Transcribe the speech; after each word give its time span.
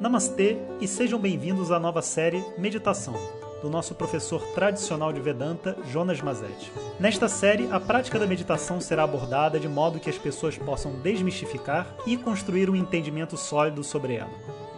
Namastê 0.00 0.56
e 0.80 0.88
sejam 0.88 1.18
bem-vindos 1.18 1.70
à 1.70 1.78
nova 1.78 2.00
série 2.00 2.42
Meditação, 2.56 3.12
do 3.60 3.68
nosso 3.68 3.94
professor 3.94 4.40
tradicional 4.54 5.12
de 5.12 5.20
Vedanta, 5.20 5.76
Jonas 5.90 6.22
Mazetti. 6.22 6.72
Nesta 6.98 7.28
série, 7.28 7.68
a 7.70 7.78
prática 7.78 8.18
da 8.18 8.26
meditação 8.26 8.80
será 8.80 9.02
abordada 9.02 9.60
de 9.60 9.68
modo 9.68 10.00
que 10.00 10.08
as 10.08 10.16
pessoas 10.16 10.56
possam 10.56 10.92
desmistificar 11.02 11.86
e 12.06 12.16
construir 12.16 12.70
um 12.70 12.74
entendimento 12.74 13.36
sólido 13.36 13.84
sobre 13.84 14.14
ela. 14.14 14.30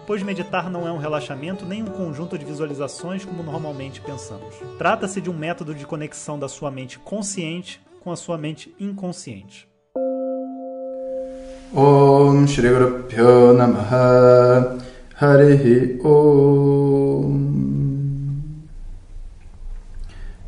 Pois 0.08 0.24
meditar 0.24 0.68
não 0.68 0.88
é 0.88 0.90
um 0.90 0.98
relaxamento 0.98 1.64
nem 1.64 1.84
um 1.84 1.86
conjunto 1.86 2.36
de 2.36 2.44
visualizações 2.44 3.24
como 3.24 3.44
normalmente 3.44 4.00
pensamos. 4.00 4.56
Trata-se 4.76 5.20
de 5.20 5.30
um 5.30 5.38
método 5.38 5.72
de 5.72 5.86
conexão 5.86 6.36
da 6.36 6.48
sua 6.48 6.68
mente 6.68 6.98
consciente 6.98 7.80
com 8.00 8.10
a 8.10 8.16
sua 8.16 8.36
mente 8.36 8.74
inconsciente. 8.80 9.68
Om 11.72 12.44
Shri 12.48 12.68
Guru 12.68 13.04
Pyo 13.04 13.52
Namaha 13.54 14.91
Harihi 15.14 16.00
Om. 16.02 17.52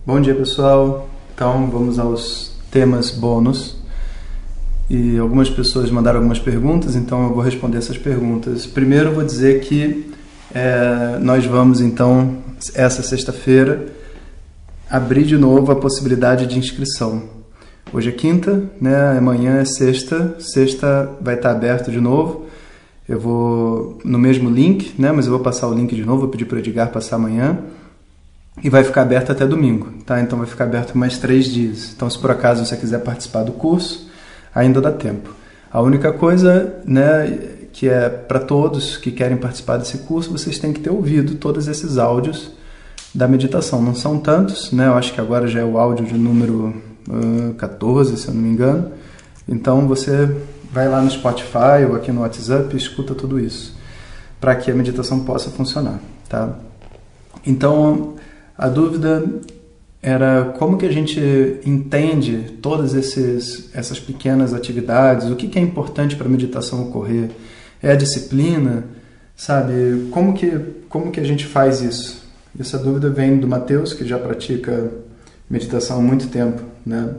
Bom 0.06 0.20
dia 0.20 0.34
pessoal, 0.34 1.08
então 1.34 1.70
vamos 1.70 1.98
aos 1.98 2.52
temas 2.70 3.10
bônus. 3.10 3.76
E 4.88 5.18
algumas 5.18 5.50
pessoas 5.50 5.90
mandaram 5.90 6.18
algumas 6.18 6.38
perguntas, 6.38 6.96
então 6.96 7.24
eu 7.24 7.34
vou 7.34 7.42
responder 7.42 7.78
essas 7.78 7.98
perguntas. 7.98 8.66
Primeiro 8.66 9.12
vou 9.12 9.24
dizer 9.24 9.60
que 9.60 10.12
é, 10.54 11.18
nós 11.20 11.44
vamos 11.44 11.80
então, 11.80 12.38
essa 12.74 13.02
sexta-feira, 13.02 13.86
abrir 14.90 15.24
de 15.24 15.36
novo 15.36 15.72
a 15.72 15.76
possibilidade 15.76 16.46
de 16.46 16.58
inscrição. 16.58 17.22
Hoje 17.92 18.08
é 18.08 18.12
quinta, 18.12 18.64
né? 18.80 19.16
amanhã 19.16 19.58
é 19.58 19.64
sexta, 19.64 20.36
sexta 20.38 21.10
vai 21.20 21.34
estar 21.34 21.50
aberto 21.50 21.90
de 21.90 22.00
novo. 22.00 22.46
Eu 23.08 23.20
vou 23.20 23.98
no 24.04 24.18
mesmo 24.18 24.48
link, 24.48 24.94
né? 24.98 25.12
Mas 25.12 25.26
eu 25.26 25.32
vou 25.32 25.40
passar 25.40 25.68
o 25.68 25.74
link 25.74 25.94
de 25.94 26.04
novo, 26.04 26.22
vou 26.22 26.28
pedir 26.28 26.46
para 26.46 26.56
o 26.56 26.58
Edgar 26.58 26.90
passar 26.90 27.16
amanhã. 27.16 27.58
E 28.62 28.70
vai 28.70 28.84
ficar 28.84 29.02
aberto 29.02 29.32
até 29.32 29.46
domingo, 29.46 29.88
tá? 30.06 30.20
Então 30.20 30.38
vai 30.38 30.46
ficar 30.46 30.64
aberto 30.64 30.96
mais 30.96 31.18
três 31.18 31.46
dias. 31.46 31.92
Então, 31.94 32.08
se 32.08 32.18
por 32.18 32.30
acaso 32.30 32.64
você 32.64 32.76
quiser 32.76 33.00
participar 33.00 33.42
do 33.42 33.52
curso, 33.52 34.08
ainda 34.54 34.80
dá 34.80 34.92
tempo. 34.92 35.34
A 35.70 35.82
única 35.82 36.12
coisa, 36.12 36.76
né, 36.86 37.36
que 37.72 37.88
é 37.88 38.08
para 38.08 38.38
todos 38.38 38.96
que 38.96 39.10
querem 39.10 39.36
participar 39.36 39.76
desse 39.76 39.98
curso, 39.98 40.30
vocês 40.30 40.58
têm 40.58 40.72
que 40.72 40.80
ter 40.80 40.90
ouvido 40.90 41.34
todos 41.34 41.66
esses 41.66 41.98
áudios 41.98 42.52
da 43.12 43.26
meditação. 43.26 43.82
Não 43.82 43.94
são 43.94 44.18
tantos, 44.18 44.70
né? 44.70 44.86
Eu 44.86 44.94
acho 44.94 45.12
que 45.12 45.20
agora 45.20 45.48
já 45.48 45.60
é 45.60 45.64
o 45.64 45.76
áudio 45.76 46.06
de 46.06 46.14
número 46.14 46.74
uh, 47.08 47.54
14, 47.54 48.16
se 48.16 48.28
eu 48.28 48.34
não 48.34 48.40
me 48.40 48.50
engano. 48.50 48.92
Então 49.48 49.88
você 49.88 50.34
vai 50.74 50.88
lá 50.88 51.00
no 51.00 51.08
Spotify 51.08 51.86
ou 51.88 51.94
aqui 51.94 52.10
no 52.10 52.22
WhatsApp 52.22 52.74
e 52.74 52.76
escuta 52.76 53.14
tudo 53.14 53.38
isso, 53.38 53.76
para 54.40 54.56
que 54.56 54.72
a 54.72 54.74
meditação 54.74 55.20
possa 55.20 55.48
funcionar, 55.48 56.00
tá? 56.28 56.58
Então, 57.46 58.14
a 58.58 58.68
dúvida 58.68 59.24
era 60.02 60.52
como 60.58 60.76
que 60.76 60.84
a 60.84 60.92
gente 60.92 61.20
entende 61.64 62.56
todas 62.60 62.92
esses, 62.92 63.70
essas 63.72 64.00
pequenas 64.00 64.52
atividades, 64.52 65.30
o 65.30 65.36
que, 65.36 65.46
que 65.46 65.60
é 65.60 65.62
importante 65.62 66.16
para 66.16 66.26
a 66.26 66.30
meditação 66.30 66.88
ocorrer, 66.88 67.30
é 67.80 67.92
a 67.92 67.94
disciplina, 67.94 68.84
sabe? 69.36 70.08
Como 70.10 70.34
que, 70.34 70.58
como 70.88 71.12
que 71.12 71.20
a 71.20 71.24
gente 71.24 71.46
faz 71.46 71.80
isso? 71.80 72.24
Essa 72.58 72.78
dúvida 72.78 73.08
vem 73.10 73.38
do 73.38 73.46
Mateus, 73.46 73.92
que 73.92 74.04
já 74.04 74.18
pratica 74.18 74.90
meditação 75.48 75.98
há 75.98 76.02
muito 76.02 76.26
tempo, 76.26 76.62
né? 76.84 77.14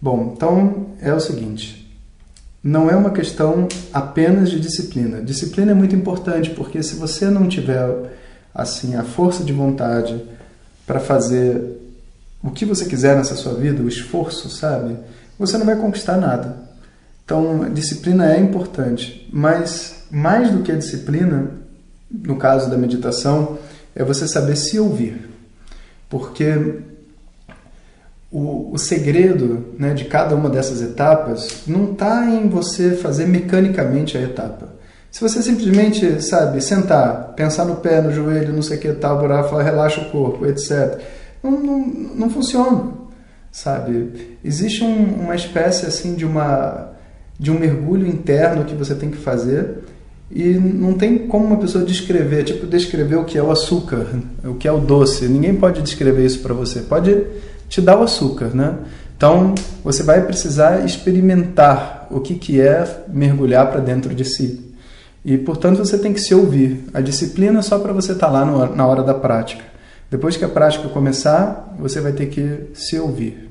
Bom, 0.00 0.34
então 0.36 0.88
é 1.00 1.12
o 1.14 1.20
seguinte, 1.20 1.79
não 2.62 2.90
é 2.90 2.96
uma 2.96 3.10
questão 3.10 3.66
apenas 3.92 4.50
de 4.50 4.60
disciplina. 4.60 5.22
Disciplina 5.22 5.72
é 5.72 5.74
muito 5.74 5.96
importante 5.96 6.50
porque 6.50 6.82
se 6.82 6.96
você 6.96 7.30
não 7.30 7.48
tiver 7.48 7.88
assim 8.54 8.96
a 8.96 9.02
força 9.02 9.42
de 9.42 9.52
vontade 9.52 10.22
para 10.86 11.00
fazer 11.00 11.78
o 12.42 12.50
que 12.50 12.64
você 12.64 12.84
quiser 12.84 13.16
nessa 13.16 13.34
sua 13.34 13.54
vida, 13.54 13.82
o 13.82 13.88
esforço, 13.88 14.50
sabe? 14.50 14.96
Você 15.38 15.56
não 15.56 15.66
vai 15.66 15.76
conquistar 15.76 16.16
nada. 16.16 16.56
Então, 17.24 17.72
disciplina 17.72 18.32
é 18.34 18.40
importante, 18.40 19.28
mas 19.32 20.04
mais 20.10 20.50
do 20.50 20.62
que 20.62 20.72
a 20.72 20.76
disciplina, 20.76 21.50
no 22.10 22.36
caso 22.36 22.68
da 22.68 22.76
meditação, 22.76 23.58
é 23.94 24.02
você 24.02 24.26
saber 24.26 24.56
se 24.56 24.78
ouvir. 24.78 25.30
Porque 26.08 26.80
o, 28.30 28.72
o 28.72 28.78
segredo 28.78 29.74
né, 29.78 29.92
de 29.92 30.04
cada 30.04 30.34
uma 30.36 30.48
dessas 30.48 30.80
etapas 30.80 31.62
não 31.66 31.92
está 31.92 32.26
em 32.26 32.48
você 32.48 32.92
fazer 32.92 33.26
mecanicamente 33.26 34.16
a 34.16 34.22
etapa. 34.22 34.68
Se 35.10 35.20
você 35.20 35.42
simplesmente, 35.42 36.22
sabe, 36.22 36.60
sentar, 36.60 37.32
pensar 37.34 37.64
no 37.64 37.76
pé, 37.76 38.00
no 38.00 38.12
joelho, 38.12 38.52
não 38.52 38.62
sei 38.62 38.76
o 38.76 38.80
que 38.80 38.92
tal, 38.92 39.18
falar 39.18 39.62
relaxa 39.62 40.00
o 40.02 40.10
corpo, 40.10 40.46
etc., 40.46 41.00
não, 41.42 41.50
não, 41.52 41.78
não 42.14 42.30
funciona, 42.30 42.92
sabe? 43.50 44.36
Existe 44.44 44.84
um, 44.84 45.22
uma 45.22 45.34
espécie 45.34 45.86
assim 45.86 46.14
de 46.14 46.24
uma 46.24 46.88
de 47.38 47.50
um 47.50 47.58
mergulho 47.58 48.06
interno 48.06 48.66
que 48.66 48.74
você 48.74 48.94
tem 48.94 49.10
que 49.10 49.16
fazer 49.16 49.78
e 50.30 50.52
não 50.52 50.92
tem 50.92 51.26
como 51.26 51.46
uma 51.46 51.56
pessoa 51.56 51.82
descrever, 51.82 52.44
tipo 52.44 52.66
descrever 52.66 53.16
o 53.16 53.24
que 53.24 53.38
é 53.38 53.42
o 53.42 53.50
açúcar, 53.50 54.06
o 54.44 54.54
que 54.54 54.68
é 54.68 54.72
o 54.72 54.78
doce. 54.78 55.26
Ninguém 55.26 55.54
pode 55.54 55.80
descrever 55.80 56.26
isso 56.26 56.40
para 56.40 56.52
você. 56.52 56.80
Pode 56.80 57.26
te 57.70 57.80
dá 57.80 57.98
o 57.98 58.02
açúcar, 58.02 58.48
né? 58.52 58.74
Então, 59.16 59.54
você 59.84 60.02
vai 60.02 60.26
precisar 60.26 60.84
experimentar 60.84 62.08
o 62.10 62.20
que, 62.20 62.34
que 62.34 62.60
é 62.60 63.04
mergulhar 63.08 63.70
para 63.70 63.80
dentro 63.80 64.14
de 64.14 64.24
si. 64.24 64.74
E, 65.24 65.38
portanto, 65.38 65.78
você 65.78 65.96
tem 65.96 66.12
que 66.12 66.20
se 66.20 66.34
ouvir. 66.34 66.86
A 66.92 67.00
disciplina 67.00 67.60
é 67.60 67.62
só 67.62 67.78
para 67.78 67.92
você 67.92 68.12
estar 68.12 68.26
tá 68.26 68.32
lá 68.32 68.44
no, 68.44 68.74
na 68.74 68.86
hora 68.86 69.02
da 69.02 69.14
prática. 69.14 69.62
Depois 70.10 70.36
que 70.36 70.44
a 70.44 70.48
prática 70.48 70.88
começar, 70.88 71.74
você 71.78 72.00
vai 72.00 72.12
ter 72.12 72.26
que 72.26 72.70
se 72.74 72.98
ouvir. 72.98 73.48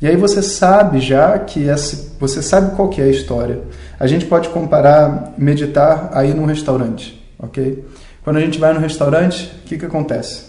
E 0.00 0.06
aí 0.06 0.14
você 0.14 0.40
sabe 0.40 1.00
já 1.00 1.36
que 1.38 1.68
essa, 1.68 2.12
você 2.20 2.40
sabe 2.40 2.76
qual 2.76 2.88
que 2.88 3.00
é 3.00 3.04
a 3.04 3.08
história. 3.08 3.62
A 3.98 4.06
gente 4.06 4.26
pode 4.26 4.48
comparar 4.50 5.34
meditar 5.36 6.10
aí 6.12 6.32
num 6.32 6.44
restaurante, 6.44 7.20
ok? 7.36 7.84
Quando 8.22 8.36
a 8.36 8.40
gente 8.40 8.60
vai 8.60 8.72
no 8.72 8.78
restaurante, 8.78 9.52
o 9.64 9.66
que, 9.66 9.76
que 9.76 9.86
acontece? 9.86 10.44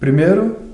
Primeiro, 0.00 0.67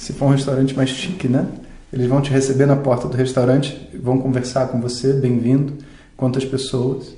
se 0.00 0.14
for 0.14 0.26
um 0.26 0.30
restaurante 0.30 0.74
mais 0.74 0.88
chique, 0.88 1.28
né? 1.28 1.46
Eles 1.92 2.06
vão 2.06 2.22
te 2.22 2.30
receber 2.30 2.64
na 2.64 2.74
porta 2.74 3.06
do 3.06 3.14
restaurante, 3.14 3.90
vão 4.02 4.16
conversar 4.16 4.68
com 4.68 4.80
você, 4.80 5.12
bem-vindo, 5.12 5.74
quantas 6.16 6.42
pessoas. 6.42 7.14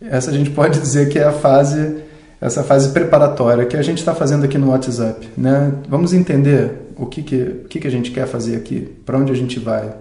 Essa 0.00 0.32
a 0.32 0.34
gente 0.34 0.50
pode 0.50 0.80
dizer 0.82 1.08
que 1.08 1.20
é 1.20 1.22
a 1.22 1.30
fase, 1.30 1.98
essa 2.40 2.64
fase 2.64 2.88
preparatória 2.88 3.64
que 3.64 3.76
a 3.76 3.82
gente 3.82 3.98
está 3.98 4.12
fazendo 4.12 4.44
aqui 4.44 4.58
no 4.58 4.70
WhatsApp, 4.70 5.28
né? 5.38 5.72
Vamos 5.88 6.12
entender 6.12 6.72
o 6.96 7.06
que 7.06 7.22
que, 7.22 7.36
o 7.36 7.68
que 7.68 7.78
que 7.78 7.86
a 7.86 7.90
gente 7.90 8.10
quer 8.10 8.26
fazer 8.26 8.56
aqui, 8.56 8.80
para 9.06 9.16
onde 9.16 9.30
a 9.30 9.36
gente 9.36 9.60
vai. 9.60 9.94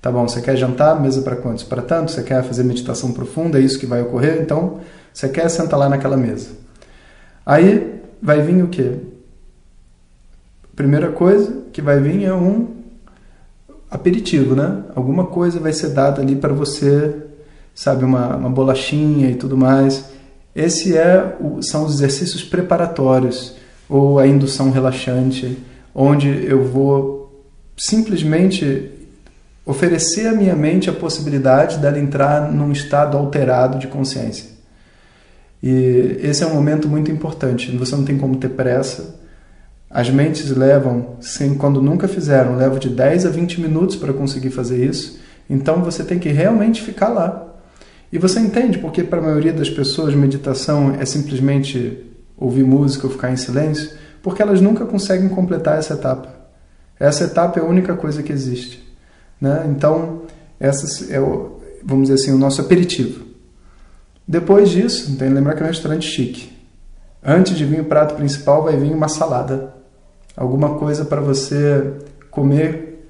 Tá 0.00 0.08
bom, 0.08 0.28
você 0.28 0.40
quer 0.40 0.54
jantar, 0.54 1.00
mesa 1.00 1.20
para 1.22 1.34
quantos? 1.34 1.64
Para 1.64 1.82
tanto? 1.82 2.12
Você 2.12 2.22
quer 2.22 2.44
fazer 2.44 2.62
meditação 2.62 3.10
profunda, 3.10 3.58
é 3.58 3.60
isso 3.60 3.80
que 3.80 3.86
vai 3.86 4.02
ocorrer? 4.02 4.40
Então, 4.40 4.78
você 5.12 5.28
quer 5.28 5.48
sentar 5.48 5.80
lá 5.80 5.88
naquela 5.88 6.16
mesa. 6.16 6.50
Aí 7.44 8.00
vai 8.22 8.40
vir 8.40 8.62
o 8.62 8.68
quê? 8.68 8.92
Primeira 10.74 11.10
coisa 11.12 11.64
que 11.72 11.82
vai 11.82 12.00
vir 12.00 12.24
é 12.24 12.32
um 12.32 12.68
aperitivo, 13.90 14.54
né? 14.56 14.84
Alguma 14.94 15.26
coisa 15.26 15.60
vai 15.60 15.72
ser 15.72 15.90
dada 15.90 16.22
ali 16.22 16.34
para 16.34 16.54
você, 16.54 17.14
sabe, 17.74 18.04
uma, 18.04 18.36
uma 18.36 18.48
bolachinha 18.48 19.30
e 19.30 19.34
tudo 19.34 19.56
mais. 19.56 20.06
Esse 20.56 20.96
é 20.96 21.36
o, 21.38 21.62
são 21.62 21.84
os 21.84 21.94
exercícios 21.94 22.42
preparatórios 22.42 23.54
ou 23.88 24.18
a 24.18 24.26
indução 24.26 24.70
relaxante, 24.70 25.58
onde 25.94 26.28
eu 26.46 26.64
vou 26.64 27.44
simplesmente 27.76 28.90
oferecer 29.66 30.26
à 30.26 30.32
minha 30.32 30.56
mente 30.56 30.88
a 30.88 30.92
possibilidade 30.92 31.78
dela 31.78 31.98
entrar 31.98 32.50
num 32.50 32.72
estado 32.72 33.16
alterado 33.16 33.78
de 33.78 33.86
consciência. 33.86 34.50
E 35.62 36.18
esse 36.22 36.42
é 36.42 36.46
um 36.46 36.54
momento 36.54 36.88
muito 36.88 37.10
importante. 37.10 37.76
Você 37.76 37.94
não 37.94 38.04
tem 38.04 38.16
como 38.16 38.36
ter 38.36 38.48
pressa 38.48 39.21
as 39.92 40.08
mentes 40.08 40.48
levam, 40.50 41.18
quando 41.58 41.82
nunca 41.82 42.08
fizeram, 42.08 42.56
levam 42.56 42.78
de 42.78 42.88
10 42.88 43.26
a 43.26 43.28
20 43.28 43.60
minutos 43.60 43.94
para 43.96 44.12
conseguir 44.12 44.50
fazer 44.50 44.82
isso. 44.82 45.20
Então 45.50 45.82
você 45.82 46.02
tem 46.02 46.18
que 46.18 46.30
realmente 46.30 46.80
ficar 46.80 47.08
lá. 47.08 47.48
E 48.10 48.18
você 48.18 48.40
entende 48.40 48.78
porque 48.78 49.04
para 49.04 49.18
a 49.18 49.22
maioria 49.22 49.52
das 49.52 49.68
pessoas 49.68 50.14
meditação 50.14 50.94
é 50.98 51.04
simplesmente 51.04 52.10
ouvir 52.38 52.64
música 52.64 53.06
ou 53.06 53.12
ficar 53.12 53.30
em 53.32 53.36
silêncio? 53.36 53.90
Porque 54.22 54.40
elas 54.40 54.62
nunca 54.62 54.86
conseguem 54.86 55.28
completar 55.28 55.78
essa 55.78 55.92
etapa. 55.92 56.28
Essa 56.98 57.24
etapa 57.24 57.60
é 57.60 57.62
a 57.62 57.66
única 57.66 57.94
coisa 57.94 58.22
que 58.22 58.32
existe. 58.32 58.82
Né? 59.38 59.66
Então, 59.68 60.22
essa 60.58 61.12
é, 61.12 61.20
o, 61.20 61.60
vamos 61.84 62.08
dizer 62.08 62.14
assim, 62.14 62.32
o 62.32 62.38
nosso 62.38 62.62
aperitivo. 62.62 63.26
Depois 64.26 64.70
disso, 64.70 65.16
tem 65.18 65.28
que 65.28 65.34
lembrar 65.34 65.54
que 65.54 65.62
é 65.62 65.64
um 65.64 65.68
restaurante 65.68 66.06
chique. 66.06 66.50
Antes 67.22 67.56
de 67.56 67.64
vir 67.66 67.80
o 67.80 67.84
prato 67.84 68.14
principal, 68.14 68.62
vai 68.62 68.76
vir 68.76 68.92
uma 68.92 69.08
salada 69.08 69.81
alguma 70.36 70.70
coisa 70.78 71.04
para 71.04 71.20
você 71.20 71.92
comer 72.30 73.06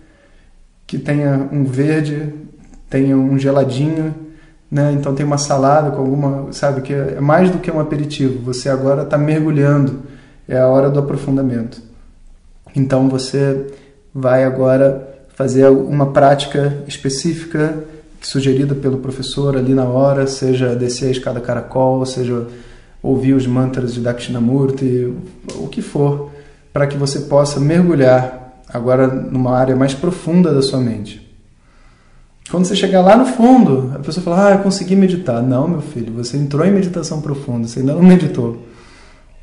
que 0.86 0.98
tenha 0.98 1.48
um 1.50 1.64
verde, 1.64 2.34
tenha 2.90 3.16
um 3.16 3.38
geladinho, 3.38 4.14
né? 4.70 4.92
Então 4.92 5.14
tem 5.14 5.24
uma 5.24 5.38
salada 5.38 5.90
com 5.90 6.02
alguma, 6.02 6.52
sabe, 6.52 6.82
que 6.82 6.92
é 6.92 7.20
mais 7.20 7.50
do 7.50 7.58
que 7.58 7.70
um 7.70 7.80
aperitivo. 7.80 8.42
Você 8.44 8.68
agora 8.68 9.02
está 9.02 9.16
mergulhando, 9.16 10.00
é 10.48 10.58
a 10.58 10.66
hora 10.66 10.90
do 10.90 10.98
aprofundamento. 10.98 11.80
Então 12.74 13.08
você 13.08 13.66
vai 14.14 14.44
agora 14.44 15.08
fazer 15.34 15.68
uma 15.68 16.12
prática 16.12 16.82
específica 16.86 17.84
sugerida 18.20 18.74
pelo 18.74 18.98
professor 18.98 19.56
ali 19.56 19.74
na 19.74 19.84
hora, 19.84 20.26
seja 20.26 20.76
descer 20.76 21.08
a 21.08 21.10
escada 21.10 21.40
caracol, 21.40 22.04
seja 22.06 22.46
ouvir 23.02 23.34
os 23.34 23.46
mantras 23.46 23.94
de 23.94 24.00
Dakshinamurti, 24.00 25.12
o 25.56 25.68
que 25.68 25.82
for, 25.82 26.30
para 26.72 26.86
que 26.86 26.96
você 26.96 27.20
possa 27.20 27.60
mergulhar 27.60 28.62
agora 28.68 29.06
numa 29.06 29.56
área 29.56 29.76
mais 29.76 29.94
profunda 29.94 30.52
da 30.52 30.62
sua 30.62 30.80
mente. 30.80 31.20
Quando 32.50 32.64
você 32.64 32.74
chegar 32.74 33.00
lá 33.00 33.16
no 33.16 33.26
fundo, 33.26 33.92
a 33.94 33.98
pessoa 33.98 34.24
fala: 34.24 34.48
Ah, 34.48 34.50
eu 34.52 34.58
consegui 34.58 34.96
meditar. 34.96 35.42
Não, 35.42 35.68
meu 35.68 35.80
filho, 35.80 36.12
você 36.12 36.36
entrou 36.36 36.66
em 36.66 36.72
meditação 36.72 37.20
profunda, 37.20 37.66
você 37.66 37.80
ainda 37.80 37.94
não 37.94 38.02
meditou. 38.02 38.58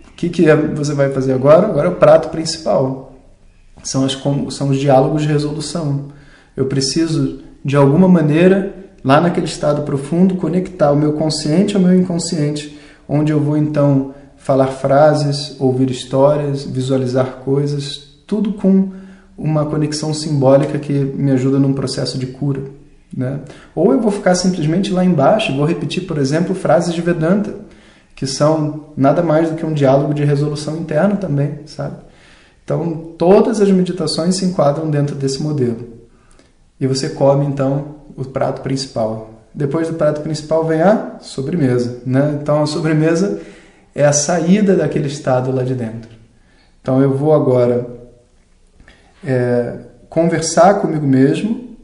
O 0.08 0.12
que, 0.16 0.30
que 0.30 0.54
você 0.76 0.94
vai 0.94 1.10
fazer 1.12 1.34
agora? 1.34 1.68
Agora 1.68 1.88
é 1.88 1.92
o 1.92 1.96
prato 1.96 2.30
principal. 2.30 3.14
São, 3.82 4.04
as, 4.04 4.22
são 4.50 4.70
os 4.70 4.78
diálogos 4.78 5.22
de 5.22 5.30
resolução. 5.30 6.08
Eu 6.56 6.66
preciso, 6.66 7.40
de 7.64 7.78
alguma 7.78 8.08
maneira, 8.08 8.76
lá 9.04 9.22
naquele 9.22 9.46
estado 9.46 9.84
profundo, 9.84 10.36
conectar 10.36 10.92
o 10.92 10.96
meu 10.98 11.14
consciente 11.14 11.78
ao 11.78 11.82
meu 11.82 11.98
inconsciente 11.98 12.78
onde 13.10 13.32
eu 13.32 13.40
vou 13.40 13.58
então 13.58 14.14
falar 14.40 14.68
frases, 14.68 15.56
ouvir 15.60 15.90
histórias, 15.92 16.64
visualizar 16.64 17.38
coisas, 17.44 17.98
tudo 18.26 18.54
com 18.54 18.90
uma 19.38 19.66
conexão 19.66 20.14
simbólica 20.14 20.78
que 20.80 20.94
me 20.94 21.32
ajuda 21.32 21.60
num 21.60 21.74
processo 21.74 22.18
de 22.18 22.28
cura. 22.28 22.62
Né? 23.16 23.40
Ou 23.76 23.94
eu 23.94 24.00
vou 24.00 24.12
ficar 24.12 24.36
simplesmente 24.36 24.92
lá 24.92 25.04
embaixo 25.04 25.52
e 25.52 25.56
vou 25.56 25.66
repetir, 25.66 26.06
por 26.06 26.18
exemplo, 26.18 26.54
frases 26.56 26.94
de 26.94 27.02
Vedanta, 27.02 27.56
que 28.16 28.28
são 28.28 28.86
nada 28.98 29.24
mais 29.24 29.50
do 29.50 29.56
que 29.56 29.66
um 29.66 29.74
diálogo 29.74 30.14
de 30.14 30.24
resolução 30.24 30.78
interna 30.78 31.16
também, 31.16 31.60
sabe? 31.66 31.96
Então, 32.64 33.14
todas 33.18 33.62
as 33.62 33.72
meditações 33.72 34.36
se 34.36 34.46
enquadram 34.46 34.90
dentro 34.90 35.16
desse 35.16 35.42
modelo. 35.42 35.88
E 36.80 36.86
você 36.86 37.10
come, 37.10 37.46
então, 37.46 37.96
o 38.16 38.26
prato 38.26 38.62
principal, 38.62 39.40
depois 39.54 39.88
do 39.88 39.96
prato 39.96 40.22
principal 40.22 40.66
vem 40.66 40.82
a 40.82 41.18
sobremesa. 41.22 42.02
Né? 42.06 42.38
Então 42.42 42.62
a 42.62 42.66
sobremesa 42.66 43.40
é 44.00 44.06
a 44.06 44.14
saída 44.14 44.78
daquele 44.78 45.08
estado 45.08 45.52
lá 45.52 45.62
de 45.62 45.76
dentro. 45.76 46.10
Então 46.82 47.02
eu 47.02 47.14
vou 47.14 47.34
agora 47.34 47.86
é, 49.26 49.80
conversar 50.10 50.76
comigo 50.76 51.06
mesmo 51.06 51.76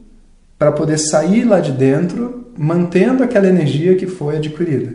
para 0.58 0.72
poder 0.72 0.96
sair 0.96 1.44
lá 1.44 1.60
de 1.60 1.72
dentro, 1.72 2.46
mantendo 2.56 3.22
aquela 3.22 3.46
energia 3.46 3.96
que 3.96 4.06
foi 4.06 4.38
adquirida. 4.38 4.94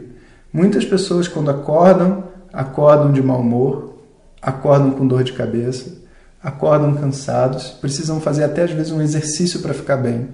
Muitas 0.52 0.84
pessoas, 0.84 1.28
quando 1.28 1.52
acordam, 1.52 2.24
acordam 2.52 3.12
de 3.12 3.22
mau 3.22 3.42
humor, 3.42 3.98
acordam 4.42 4.90
com 4.90 5.06
dor 5.06 5.24
de 5.24 5.34
cabeça, 5.34 6.02
acordam 6.42 6.96
cansados, 6.96 7.68
precisam 7.70 8.20
fazer 8.20 8.46
até 8.46 8.64
às 8.64 8.72
vezes 8.72 8.92
um 8.92 9.00
exercício 9.00 9.60
para 9.60 9.76
ficar 9.76 9.98
bem. 9.98 10.30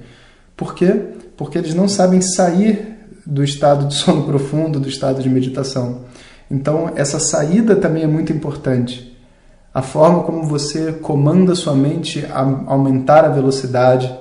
Por 0.55 0.73
quê? 0.73 1.17
porque 1.37 1.59
eles 1.59 1.75
não 1.75 1.87
sabem 1.87 2.19
sair 2.19 2.97
do 3.25 3.43
estado 3.43 3.87
de 3.87 3.93
sono 3.95 4.23
profundo, 4.23 4.79
do 4.79 4.89
estado 4.89 5.21
de 5.21 5.29
meditação. 5.29 6.01
Então, 6.49 6.91
essa 6.95 7.19
saída 7.19 7.75
também 7.75 8.03
é 8.03 8.07
muito 8.07 8.31
importante. 8.31 9.15
A 9.73 9.81
forma 9.81 10.23
como 10.23 10.43
você 10.43 10.93
comanda 10.93 11.53
sua 11.55 11.75
mente 11.75 12.25
a 12.25 12.41
aumentar 12.67 13.25
a 13.25 13.29
velocidade, 13.29 14.13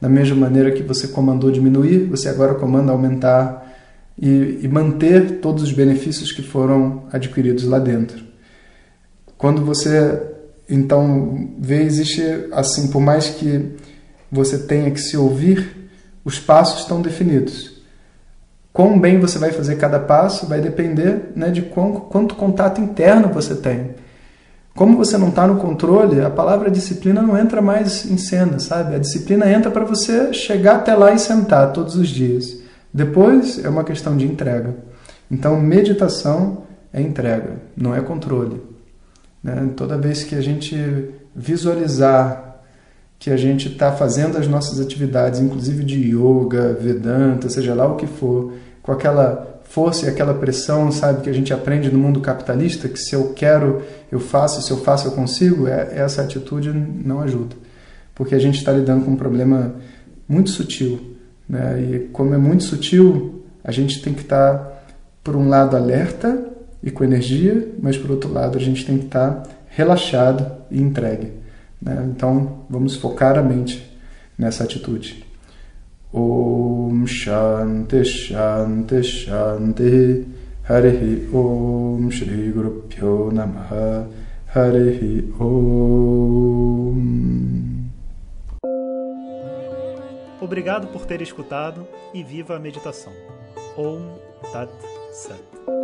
da 0.00 0.08
mesma 0.08 0.36
maneira 0.36 0.70
que 0.70 0.82
você 0.82 1.08
comandou 1.08 1.50
diminuir, 1.50 2.06
você 2.06 2.28
agora 2.28 2.54
comanda 2.54 2.92
aumentar 2.92 3.74
e, 4.18 4.60
e 4.62 4.68
manter 4.68 5.40
todos 5.40 5.62
os 5.62 5.72
benefícios 5.72 6.32
que 6.32 6.42
foram 6.42 7.04
adquiridos 7.12 7.64
lá 7.64 7.78
dentro. 7.78 8.24
Quando 9.36 9.64
você 9.64 10.28
então 10.68 11.50
vê 11.58 11.82
existe 11.82 12.22
assim, 12.52 12.88
por 12.88 13.00
mais 13.00 13.28
que 13.28 13.72
você 14.30 14.56
tenha 14.56 14.90
que 14.90 15.00
se 15.00 15.16
ouvir 15.16 15.90
os 16.24 16.38
passos 16.38 16.82
estão 16.82 17.02
definidos. 17.02 17.69
Quão 18.80 18.98
bem 18.98 19.20
você 19.20 19.38
vai 19.38 19.52
fazer 19.52 19.76
cada 19.76 19.98
passo 19.98 20.46
vai 20.46 20.58
depender 20.58 21.32
né, 21.36 21.50
de 21.50 21.60
quão, 21.60 21.92
quanto 21.92 22.34
contato 22.34 22.80
interno 22.80 23.28
você 23.28 23.54
tem. 23.54 23.90
Como 24.74 24.96
você 24.96 25.18
não 25.18 25.28
está 25.28 25.46
no 25.46 25.56
controle, 25.56 26.22
a 26.22 26.30
palavra 26.30 26.70
disciplina 26.70 27.20
não 27.20 27.36
entra 27.36 27.60
mais 27.60 28.10
em 28.10 28.16
cena, 28.16 28.58
sabe? 28.58 28.94
A 28.94 28.98
disciplina 28.98 29.52
entra 29.52 29.70
para 29.70 29.84
você 29.84 30.32
chegar 30.32 30.76
até 30.76 30.94
lá 30.94 31.12
e 31.12 31.18
sentar 31.18 31.74
todos 31.74 31.94
os 31.94 32.08
dias. 32.08 32.56
Depois 32.90 33.62
é 33.62 33.68
uma 33.68 33.84
questão 33.84 34.16
de 34.16 34.24
entrega. 34.24 34.74
Então, 35.30 35.60
meditação 35.60 36.62
é 36.90 37.02
entrega, 37.02 37.56
não 37.76 37.94
é 37.94 38.00
controle. 38.00 38.62
Né? 39.44 39.72
Toda 39.76 39.98
vez 39.98 40.24
que 40.24 40.34
a 40.34 40.40
gente 40.40 41.10
visualizar 41.36 42.50
que 43.18 43.28
a 43.28 43.36
gente 43.36 43.68
está 43.68 43.92
fazendo 43.92 44.38
as 44.38 44.48
nossas 44.48 44.80
atividades, 44.80 45.40
inclusive 45.40 45.84
de 45.84 46.16
yoga, 46.16 46.72
vedanta, 46.72 47.50
seja 47.50 47.74
lá 47.74 47.86
o 47.86 47.96
que 47.96 48.06
for, 48.06 48.54
com 48.82 48.92
aquela 48.92 49.60
força 49.64 50.06
e 50.06 50.08
aquela 50.08 50.34
pressão, 50.34 50.90
sabe, 50.90 51.22
que 51.22 51.30
a 51.30 51.32
gente 51.32 51.52
aprende 51.52 51.90
no 51.90 51.98
mundo 51.98 52.20
capitalista, 52.20 52.88
que 52.88 52.98
se 52.98 53.14
eu 53.14 53.32
quero, 53.34 53.82
eu 54.10 54.18
faço, 54.18 54.60
se 54.62 54.70
eu 54.70 54.78
faço, 54.78 55.06
eu 55.06 55.12
consigo, 55.12 55.68
é, 55.68 55.92
essa 55.94 56.22
atitude 56.22 56.72
não 56.72 57.20
ajuda. 57.20 57.54
Porque 58.14 58.34
a 58.34 58.38
gente 58.38 58.58
está 58.58 58.72
lidando 58.72 59.04
com 59.04 59.12
um 59.12 59.16
problema 59.16 59.74
muito 60.28 60.50
sutil. 60.50 61.16
Né? 61.48 61.82
E 61.82 61.98
como 62.12 62.34
é 62.34 62.38
muito 62.38 62.64
sutil, 62.64 63.44
a 63.62 63.70
gente 63.70 64.02
tem 64.02 64.12
que 64.12 64.22
estar, 64.22 64.54
tá, 64.54 64.72
por 65.22 65.36
um 65.36 65.48
lado, 65.48 65.76
alerta 65.76 66.46
e 66.82 66.90
com 66.90 67.04
energia, 67.04 67.68
mas 67.80 67.96
por 67.96 68.10
outro 68.10 68.32
lado, 68.32 68.58
a 68.58 68.60
gente 68.60 68.84
tem 68.84 68.98
que 68.98 69.06
estar 69.06 69.30
tá 69.30 69.50
relaxado 69.68 70.50
e 70.70 70.80
entregue. 70.82 71.32
Né? 71.80 72.10
Então, 72.10 72.64
vamos 72.68 72.96
focar 72.96 73.38
a 73.38 73.42
mente 73.42 73.88
nessa 74.36 74.64
atitude. 74.64 75.29
Om 76.12 77.06
Shanti 77.06 78.04
Shanti 78.04 79.02
Shanti 79.02 80.26
Harihi 80.68 81.32
Om 81.32 82.10
Shri 82.10 82.50
Guru 82.52 82.82
Pyo 82.88 83.30
Namaha 83.30 84.06
Om 85.38 85.90
Obrigado 90.40 90.88
por 90.88 91.06
ter 91.06 91.22
escutado 91.22 91.86
e 92.12 92.24
viva 92.24 92.56
a 92.56 92.58
meditação. 92.58 93.12
Om 93.76 94.18
Tat 94.50 94.72
Sat. 95.12 95.79